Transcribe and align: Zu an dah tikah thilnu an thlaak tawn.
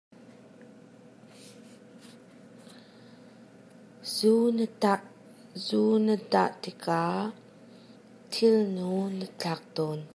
Zu 4.15 4.33
an 5.97 6.07
dah 6.31 6.49
tikah 6.61 7.17
thilnu 8.31 8.87
an 9.07 9.19
thlaak 9.39 9.61
tawn. 9.75 9.99